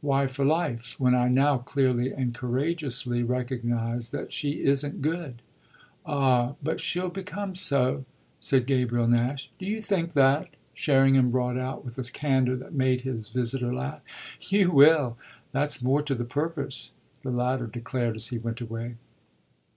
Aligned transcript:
"Why 0.00 0.26
for 0.26 0.44
life, 0.44 0.96
when 0.98 1.14
I 1.14 1.28
now 1.28 1.58
clearly 1.58 2.12
and 2.12 2.34
courageously 2.34 3.22
recognise 3.22 4.10
that 4.10 4.32
she 4.32 4.64
isn't 4.64 5.00
good?" 5.00 5.42
"Ah 6.04 6.54
but 6.60 6.80
she'll 6.80 7.08
become 7.08 7.54
so," 7.54 8.04
said 8.40 8.66
Gabriel 8.66 9.06
Nash. 9.06 9.48
"Do 9.60 9.64
you 9.64 9.78
think 9.78 10.14
that?" 10.14 10.48
Sherringham 10.74 11.30
brought 11.30 11.56
out 11.56 11.84
with 11.84 11.98
a 11.98 12.02
candour 12.10 12.56
that 12.56 12.72
made 12.74 13.02
his 13.02 13.28
visitor 13.28 13.72
laugh. 13.72 14.00
"You 14.40 14.72
will 14.72 15.18
that's 15.52 15.80
more 15.80 16.02
to 16.02 16.16
the 16.16 16.24
purpose!" 16.24 16.90
the 17.22 17.30
latter 17.30 17.68
declared 17.68 18.16
as 18.16 18.26
he 18.26 18.38
went 18.38 18.60
away. 18.60 18.96